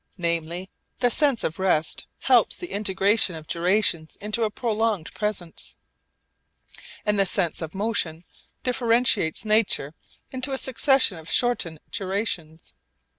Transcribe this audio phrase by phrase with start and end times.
[0.17, 5.75] Namely, the sense of rest helps the integration of durations into a prolonged present,
[7.05, 8.23] and the sense of motion
[8.63, 9.93] differentiates nature
[10.31, 12.73] into a succession of shortened durations.